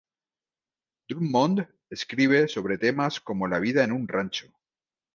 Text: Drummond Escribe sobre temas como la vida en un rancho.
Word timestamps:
Drummond 1.11 1.61
Escribe 1.91 2.47
sobre 2.47 2.79
temas 2.79 3.19
como 3.21 3.47
la 3.47 3.59
vida 3.59 3.83
en 3.83 3.91
un 3.91 4.07
rancho. 4.07 4.51